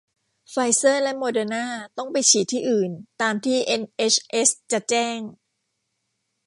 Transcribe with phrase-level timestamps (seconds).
[0.49, 1.65] ไฟเซอร์และโมเดอร์นา
[1.97, 5.17] ต้องไปฉีดที่อื่น ตามที่เอ็นเอชเอสจะแจ้ง